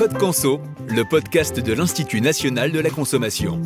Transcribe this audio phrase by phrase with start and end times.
[0.00, 3.60] Code Conso, le podcast de l'Institut national de la consommation.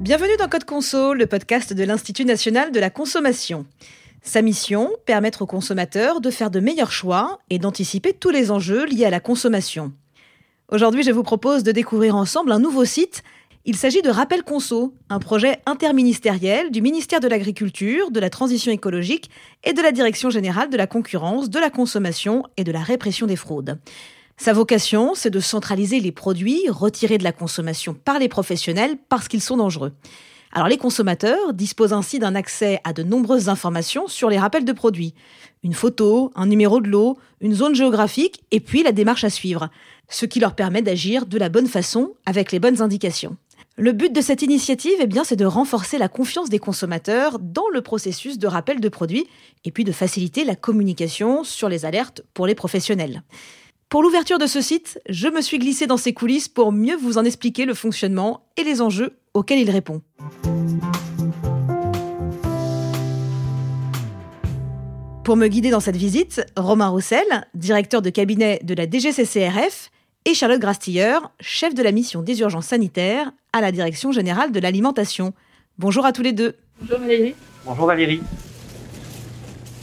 [0.00, 3.66] Bienvenue dans Code Conso, le podcast de l'Institut national de la consommation.
[4.22, 8.84] Sa mission, permettre aux consommateurs de faire de meilleurs choix et d'anticiper tous les enjeux
[8.84, 9.92] liés à la consommation.
[10.72, 13.22] Aujourd'hui, je vous propose de découvrir ensemble un nouveau site.
[13.68, 18.70] Il s'agit de Rappel Conso, un projet interministériel du ministère de l'Agriculture, de la Transition
[18.70, 19.28] écologique
[19.64, 23.26] et de la Direction générale de la concurrence, de la consommation et de la répression
[23.26, 23.80] des fraudes.
[24.36, 29.26] Sa vocation, c'est de centraliser les produits retirés de la consommation par les professionnels parce
[29.26, 29.92] qu'ils sont dangereux.
[30.52, 34.72] Alors les consommateurs disposent ainsi d'un accès à de nombreuses informations sur les rappels de
[34.72, 35.12] produits.
[35.64, 39.70] Une photo, un numéro de lot, une zone géographique et puis la démarche à suivre,
[40.08, 43.36] ce qui leur permet d'agir de la bonne façon avec les bonnes indications.
[43.78, 47.68] Le but de cette initiative, eh bien, c'est de renforcer la confiance des consommateurs dans
[47.70, 49.26] le processus de rappel de produits
[49.66, 53.22] et puis de faciliter la communication sur les alertes pour les professionnels.
[53.90, 57.18] Pour l'ouverture de ce site, je me suis glissée dans ses coulisses pour mieux vous
[57.18, 60.00] en expliquer le fonctionnement et les enjeux auxquels il répond.
[65.22, 69.90] Pour me guider dans cette visite, Romain Roussel, directeur de cabinet de la DGCCRF,
[70.26, 74.58] et Charlotte Grastiller, chef de la mission des urgences sanitaires à la Direction générale de
[74.58, 75.32] l'alimentation.
[75.78, 76.56] Bonjour à tous les deux.
[76.80, 77.34] Bonjour Valérie.
[77.64, 78.20] Bonjour Valérie.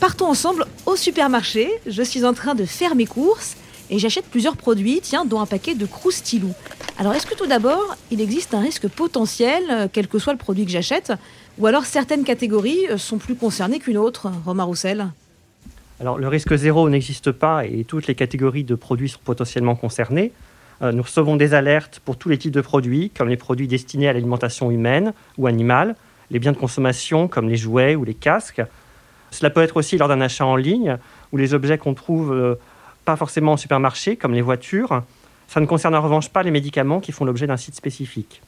[0.02, 1.72] Partons ensemble au supermarché.
[1.88, 3.56] Je suis en train de faire mes courses
[3.90, 6.54] et j'achète plusieurs produits, tiens, dont un paquet de croustilou.
[7.00, 10.40] Alors, est-ce que tout d'abord, il existe un risque potentiel, euh, quel que soit le
[10.40, 11.14] produit que j'achète,
[11.58, 15.08] ou alors certaines catégories euh, sont plus concernées qu'une autre, Romain Roussel?
[16.04, 20.32] Le risque zéro n'existe pas et toutes les catégories de produits sont potentiellement concernées.
[20.82, 24.10] Euh, nous recevons des alertes pour tous les types de produits, comme les produits destinés
[24.10, 25.96] à l'alimentation humaine ou animale,
[26.30, 28.62] les biens de consommation comme les jouets ou les casques.
[29.32, 30.98] Cela peut être aussi lors d'un achat en ligne,
[31.32, 32.58] ou les objets qu'on trouve
[33.06, 35.04] pas forcément en supermarché, comme les voitures.
[35.48, 38.42] Ça ne concerne en revanche pas les médicaments qui font l'objet d'un site spécifique.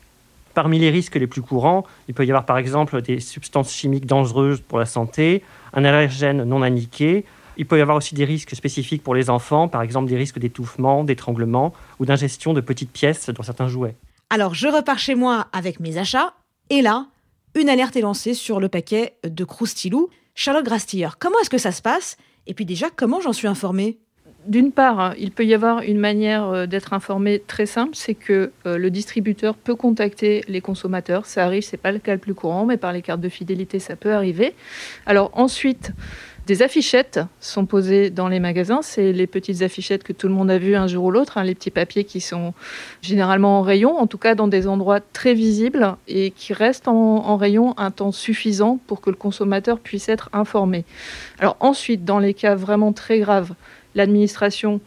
[0.54, 4.06] Parmi les risques les plus courants, il peut y avoir par exemple des substances chimiques
[4.06, 7.26] dangereuses pour la santé, un allergène non indiqué.
[7.58, 10.40] Il peut y avoir aussi des risques spécifiques pour les enfants, par exemple des risques
[10.40, 13.96] d'étouffement, d'étranglement ou d'ingestion de petites pièces dans certains jouets.
[14.30, 16.34] Alors je repars chez moi avec mes achats
[16.70, 17.08] et là,
[17.54, 20.10] une alerte est lancée sur le paquet de Croustilou.
[20.34, 22.18] Charlotte Grastiller, comment est-ce que ça se passe?
[22.48, 23.98] Et puis déjà, comment j'en suis informée?
[24.46, 28.14] D'une part, hein, il peut y avoir une manière euh, d'être informé très simple, c'est
[28.14, 31.26] que euh, le distributeur peut contacter les consommateurs.
[31.26, 33.80] Ça arrive, c'est pas le cas le plus courant, mais par les cartes de fidélité,
[33.80, 34.54] ça peut arriver.
[35.08, 35.94] Alors ensuite,
[36.46, 38.82] des affichettes sont posées dans les magasins.
[38.82, 41.44] C'est les petites affichettes que tout le monde a vues un jour ou l'autre, hein,
[41.44, 42.54] les petits papiers qui sont
[43.02, 47.38] généralement en rayon, en tout cas dans des endroits très visibles et qui restent en
[47.38, 50.86] rayon un temps suffisant pour que le consommateur puisse être informé.
[51.40, 53.54] Alors ensuite, dans les cas vraiment très graves,
[53.96, 54.82] l'administration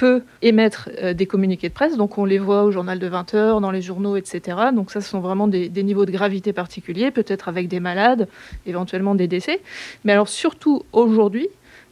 [0.00, 3.34] peut émettre euh, des communiqués de presse, donc on les voit au journal de 20
[3.34, 4.56] heures, dans les journaux, etc.
[4.74, 8.26] Donc ça, ce sont vraiment des, niveaux de gravité particuliers, peut-être avec des malades,
[8.64, 9.60] éventuellement des décès.
[10.04, 11.48] Mais alors surtout aujourd'hui,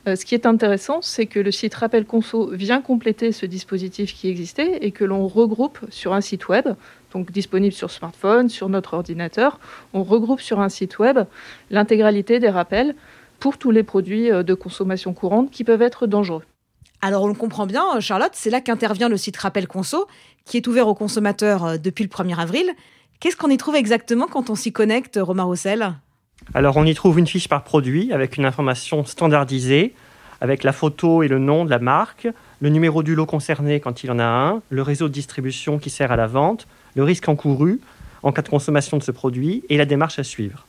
[0.06, 4.14] euh, ce qui est intéressant, c'est que le site Rappel Conso vient compléter ce dispositif
[4.14, 6.66] qui existait et que l'on regroupe sur un site web,
[7.12, 9.60] donc disponible sur smartphone, sur notre ordinateur.
[9.92, 11.18] On regroupe sur un site web
[11.70, 12.94] l'intégralité des rappels
[13.38, 16.44] pour tous les produits euh, de consommation courante qui peuvent être dangereux.
[17.00, 20.08] Alors on le comprend bien, Charlotte, c'est là qu'intervient le site Rappel Conso,
[20.44, 22.70] qui est ouvert aux consommateurs euh, depuis le 1er avril.
[23.20, 25.94] Qu'est-ce qu'on y trouve exactement quand on s'y connecte, Romain Roussel?
[26.54, 29.94] Alors on y trouve une fiche par produit avec une information standardisée,
[30.40, 32.28] avec la photo et le nom de la marque,
[32.60, 35.90] le numéro du lot concerné quand il en a un, le réseau de distribution qui
[35.90, 36.66] sert à la vente,
[36.96, 37.80] le risque encouru
[38.22, 40.66] en cas de consommation de ce produit et la démarche à suivre.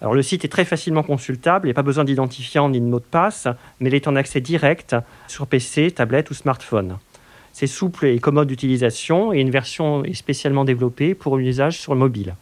[0.00, 2.86] Alors le site est très facilement consultable, il n'y a pas besoin d'identifiant ni de
[2.86, 3.48] mot de passe,
[3.80, 4.94] mais il est en accès direct
[5.26, 6.98] sur PC, tablette ou smartphone.
[7.52, 11.98] C'est souple et commode d'utilisation et une version est spécialement développée pour l'usage sur le
[11.98, 12.34] mobile.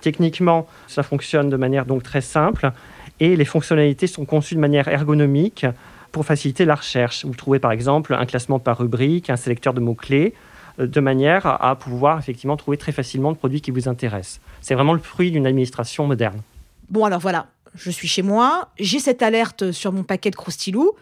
[0.00, 2.72] Techniquement, ça fonctionne de manière donc très simple
[3.20, 5.66] et les fonctionnalités sont conçues de manière ergonomique
[6.12, 7.24] pour faciliter la recherche.
[7.24, 10.32] Vous trouvez par exemple un classement par rubrique, un sélecteur de mots-clés,
[10.80, 14.40] euh, de manière à pouvoir effectivement trouver très facilement le produit qui vous intéresse.
[14.60, 16.40] C'est vraiment le fruit d'une administration moderne.
[16.90, 20.92] Bon, alors voilà, je suis chez moi, j'ai cette alerte sur mon paquet de croustilou,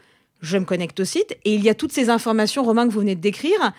[0.40, 3.00] je me connecte au site et il y a toutes ces informations, Romain, que vous
[3.00, 3.72] venez de décrire.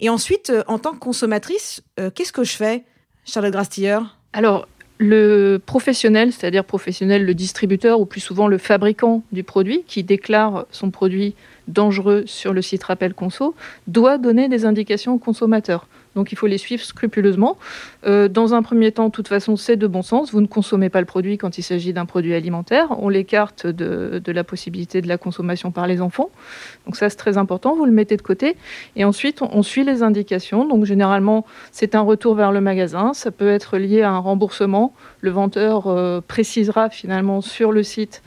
[0.00, 2.84] Et ensuite, euh, en tant que consommatrice, euh, qu'est-ce que je fais,
[3.24, 3.98] Charlotte Grastiller
[4.32, 4.66] Alors,
[4.98, 10.66] le professionnel, c'est-à-dire professionnel, le distributeur ou plus souvent le fabricant du produit qui déclare
[10.70, 11.34] son produit
[11.68, 13.54] dangereux sur le site Rappel Conso,
[13.86, 15.86] doit donner des indications au consommateur.
[16.14, 17.56] Donc il faut les suivre scrupuleusement.
[18.06, 20.32] Euh, dans un premier temps, de toute façon, c'est de bon sens.
[20.32, 22.88] Vous ne consommez pas le produit quand il s'agit d'un produit alimentaire.
[22.98, 26.30] On l'écarte de, la possibilité de la consommation par les enfants.
[26.86, 27.74] Donc ça, c'est très important.
[27.76, 28.56] Vous le mettez de côté.
[28.96, 30.66] Et ensuite, on suit les indications.
[30.66, 33.14] Donc généralement, c'est un retour vers le magasin.
[33.14, 34.94] Ça peut être lié à un remboursement.
[35.20, 38.22] Le vendeur euh, précisera finalement sur le site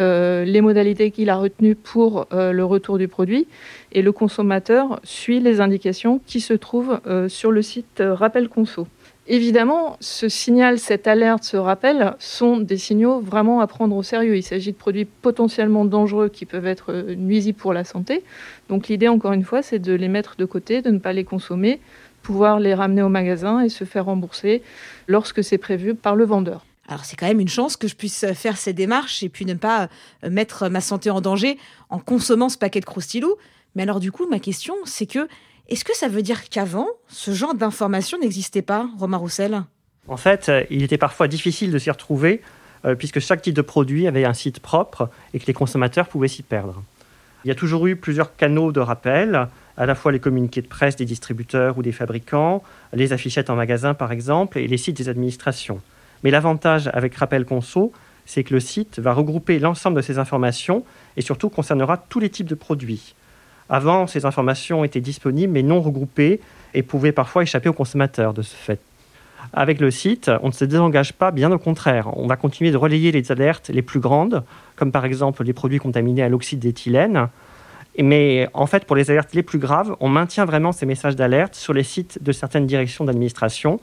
[0.00, 3.46] euh, les modalités qu'il a retenues pour euh, le retour du produit
[3.92, 8.88] et le consommateur suit les indications qui se trouvent euh, sur le site Rappel Conso.
[9.26, 14.36] Évidemment, ce signal, cette alerte, ce rappel sont des signaux vraiment à prendre au sérieux.
[14.36, 18.22] Il s'agit de produits potentiellement dangereux qui peuvent être nuisibles pour la santé.
[18.68, 21.24] Donc l'idée, encore une fois, c'est de les mettre de côté, de ne pas les
[21.24, 21.80] consommer,
[22.22, 24.62] pouvoir les ramener au magasin et se faire rembourser
[25.08, 26.66] lorsque c'est prévu par le vendeur.
[26.88, 29.54] Alors c'est quand même une chance que je puisse faire ces démarches et puis ne
[29.54, 29.88] pas
[30.24, 31.58] euh, mettre ma santé en danger
[31.88, 33.36] en consommant ce paquet de croustilou.
[33.74, 35.26] Mais alors du coup, ma question, c'est que
[35.68, 39.62] est-ce que ça veut dire qu'avant, ce genre d'information n'existait pas, Romain Roussel?
[40.08, 42.42] En fait, euh, il était parfois difficile de s'y retrouver
[42.84, 46.28] euh, puisque chaque type de produit avait un site propre et que les consommateurs pouvaient
[46.28, 46.82] s'y perdre.
[47.44, 50.66] Il y a toujours eu plusieurs canaux de rappel, à la fois les communiqués de
[50.66, 54.96] presse des distributeurs ou des fabricants, les affichettes en magasin par exemple, et les sites
[54.96, 55.80] des administrations.
[56.24, 57.92] Mais l'avantage avec Rappel Conso,
[58.26, 60.84] c'est que le site va regrouper l'ensemble de ces informations
[61.16, 63.14] et surtout concernera tous les types de produits.
[63.68, 66.40] Avant, ces informations étaient disponibles mais non regroupées
[66.72, 68.80] et pouvaient parfois échapper aux consommateurs de ce fait.
[69.52, 72.16] Avec le site, on ne se désengage pas, bien au contraire.
[72.16, 74.42] On va continuer de relayer les alertes les plus grandes,
[74.74, 77.28] comme par exemple les produits contaminés à l'oxyde d'éthylène.
[77.98, 81.54] Mais en fait, pour les alertes les plus graves, on maintient vraiment ces messages d'alerte
[81.54, 83.78] sur les sites de certaines directions d'administration,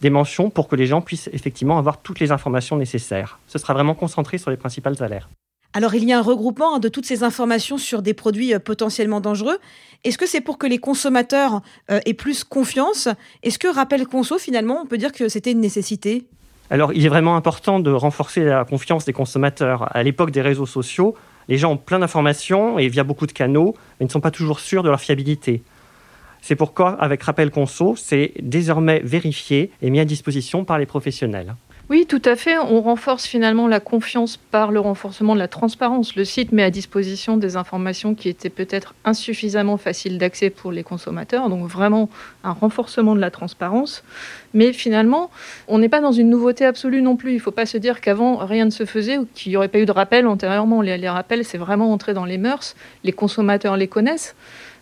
[0.00, 3.38] des mentions pour que les gens puissent effectivement avoir toutes les informations nécessaires.
[3.46, 5.30] Ce sera vraiment concentré sur les principales alertes.
[5.74, 8.58] Alors il y a un regroupement hein, de toutes ces informations sur des produits euh,
[8.58, 9.58] potentiellement dangereux.
[10.04, 11.60] Est-ce que c'est pour que les consommateurs
[11.90, 13.08] euh, aient plus confiance?
[13.42, 16.24] Est-ce que Rappel Conso, finalement, on peut dire que c'était une nécessité?
[16.70, 19.94] Alors il est vraiment important de renforcer la confiance des consommateurs.
[19.94, 21.14] À l'époque des réseaux sociaux,
[21.48, 24.60] les gens ont plein d'informations et via beaucoup de canaux, mais ne sont pas toujours
[24.60, 25.62] sûrs de leur fiabilité.
[26.40, 31.54] C'est pourquoi, avec Rappel Conso, c'est désormais vérifié et mis à disposition par les professionnels.
[31.90, 32.58] Oui, tout à fait.
[32.58, 36.16] On renforce finalement la confiance par le renforcement de la transparence.
[36.16, 40.82] Le site met à disposition des informations qui étaient peut-être insuffisamment faciles d'accès pour les
[40.82, 42.10] consommateurs, donc vraiment
[42.44, 44.04] un renforcement de la transparence.
[44.52, 45.30] Mais finalement,
[45.66, 47.30] on n'est pas dans une nouveauté absolue non plus.
[47.30, 49.68] Il ne faut pas se dire qu'avant rien ne se faisait ou qu'il n'y aurait
[49.68, 50.82] pas eu de rappel antérieurement.
[50.82, 52.76] Les, les rappels, c'est vraiment entré dans les mœurs.
[53.02, 54.36] Les consommateurs les connaissent.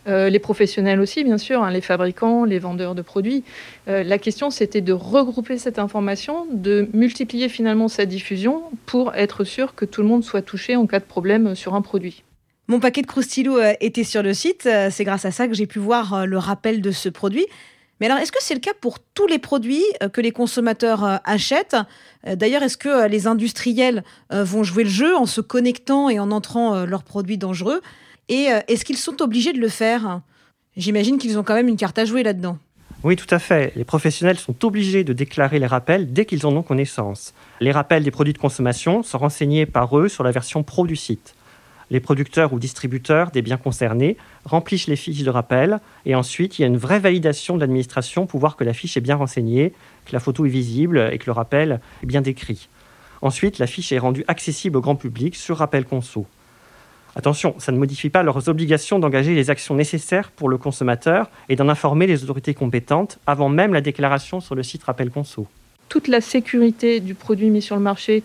[0.08, 3.42] Euh, les professionnels aussi, bien sûr, hein, les fabricants, les vendeurs de produits.
[3.88, 9.42] Euh, la question, c'était de regrouper cette information, de multiplier finalement sa diffusion pour être
[9.42, 12.22] sûr que tout le monde soit touché en cas de problème sur un produit.
[12.68, 14.68] Mon paquet de croustillo euh, était sur le site.
[14.90, 17.46] C'est grâce à ça que j'ai pu voir le rappel de ce produit.
[17.98, 19.82] Mais alors, est-ce que c'est le cas pour tous les produits
[20.12, 21.76] que les consommateurs achètent?
[22.26, 26.84] D'ailleurs, est-ce que les industriels vont jouer le jeu en se connectant et en entrant
[26.84, 27.80] leurs produits dangereux?
[28.28, 30.20] Et euh, est-ce qu'ils sont obligés de le faire?
[30.76, 32.58] J'imagine qu'ils ont quand même une carte à jouer là-dedans.
[33.04, 33.72] Oui, tout à fait.
[33.76, 37.34] Les professionnels sont obligés de déclarer les rappels dès qu'ils en ont connaissance.
[37.60, 40.96] Les rappels des produits de consommation sont renseignés par eux sur la version pro du
[40.96, 41.34] site.
[41.90, 46.62] Les producteurs ou distributeurs des biens concernés remplissent les fiches de rappel et ensuite il
[46.62, 49.72] y a une vraie validation de l'administration pour voir que la fiche est bien renseignée,
[50.04, 52.68] que la photo est visible et que le rappel est bien décrit.
[53.22, 56.26] Ensuite, la fiche est rendue accessible au grand public sur Rappel Conso.
[57.16, 61.56] Attention, ça ne modifie pas leurs obligations d'engager les actions nécessaires pour le consommateur et
[61.56, 65.46] d'en informer les autorités compétentes avant même la déclaration sur le site Rappel Conso.
[65.88, 68.22] Toute la sécurité du produit mis sur le marché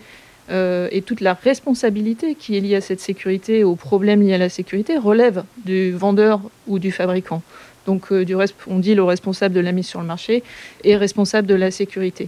[0.50, 4.38] euh, et toute la responsabilité qui est liée à cette sécurité aux problèmes liés à
[4.38, 7.42] la sécurité relève du vendeur ou du fabricant.
[7.86, 8.36] Donc euh, du
[8.68, 10.44] on dit le responsable de la mise sur le marché
[10.84, 12.28] est responsable de la sécurité.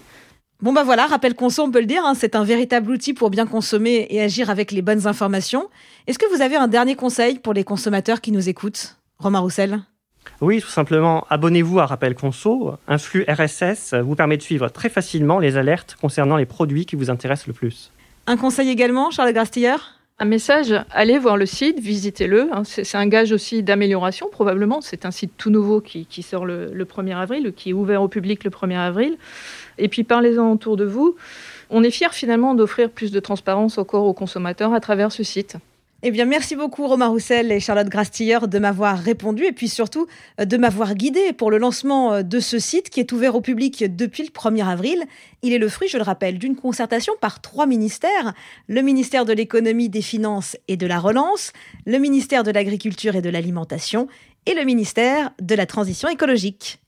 [0.63, 3.29] Bon bah voilà, rappel conso, on peut le dire, hein, c'est un véritable outil pour
[3.29, 5.70] bien consommer et agir avec les bonnes informations.
[6.08, 9.82] Est-ce que vous avez un dernier conseil pour les consommateurs qui nous écoutent Romain Roussel?
[10.39, 12.75] Oui, tout simplement, abonnez-vous à Rappel Conso.
[12.88, 16.96] Un flux RSS vous permet de suivre très facilement les alertes concernant les produits qui
[16.96, 17.91] vous intéressent le plus.
[18.25, 22.48] Un conseil également, Charles Grastilleur un message, allez voir le site, visitez-le.
[22.53, 22.63] Hein.
[22.63, 24.80] C'est un gage aussi d'amélioration, probablement.
[24.80, 28.08] C'est un site tout nouveau qui, sort le, le, 1er avril, qui est ouvert au
[28.08, 29.18] public le 1er avril.
[29.77, 31.18] Et puis parlez-en autour de vous.
[31.70, 35.58] On est fiers finalement d'offrir plus de transparence encore aux consommateurs à travers ce site.
[36.05, 40.05] Eh bien, merci beaucoup Romain Roussel et Charlotte Grastilleur de m'avoir répondu et puis surtout
[40.41, 43.41] euh, de m'avoir guidé pour le lancement euh, de ce site qui est ouvert au
[43.41, 45.01] public depuis le 1er avril.
[45.43, 48.33] Il est le fruit, je le rappelle, d'une concertation par trois ministères,
[48.67, 51.53] le ministère de l'économie, des finances et de la relance,
[51.86, 54.10] le ministère de l'agriculture et de l'alimentation
[54.45, 56.79] et le ministère de la transition écologique.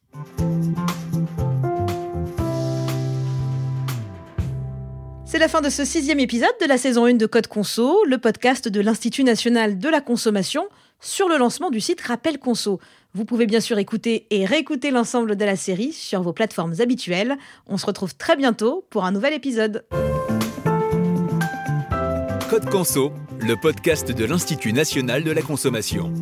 [5.28, 8.20] C'est la fin de ce sixième épisode de la saison 1 de Code Conso, le
[8.20, 10.68] podcast de l'Institut national de la consommation
[11.02, 12.80] sur le lancement du site Rappel Conso.
[13.16, 17.38] Vous pouvez bien sûr écouter et réécouter l'ensemble de la série sur vos plateformes habituelles.
[17.66, 19.84] On se retrouve très bientôt pour un nouvel épisode.
[22.50, 26.14] Code Conso, le podcast de l'Institut national de la consommation.